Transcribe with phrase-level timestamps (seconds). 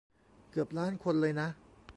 [0.51, 1.47] เกือบล้านคนเลยนะ